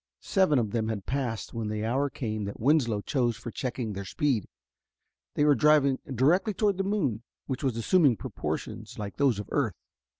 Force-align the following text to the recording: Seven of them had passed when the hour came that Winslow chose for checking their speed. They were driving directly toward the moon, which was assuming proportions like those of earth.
Seven 0.23 0.57
of 0.57 0.71
them 0.71 0.87
had 0.87 1.05
passed 1.05 1.53
when 1.53 1.67
the 1.67 1.85
hour 1.85 2.09
came 2.09 2.45
that 2.45 2.59
Winslow 2.59 3.01
chose 3.01 3.37
for 3.37 3.51
checking 3.51 3.93
their 3.93 4.03
speed. 4.03 4.47
They 5.35 5.45
were 5.45 5.53
driving 5.53 5.99
directly 6.11 6.55
toward 6.55 6.77
the 6.79 6.83
moon, 6.83 7.21
which 7.45 7.63
was 7.63 7.77
assuming 7.77 8.17
proportions 8.17 8.97
like 8.97 9.17
those 9.17 9.37
of 9.37 9.47
earth. 9.51 9.75